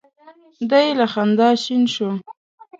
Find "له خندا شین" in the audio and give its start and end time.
0.99-1.83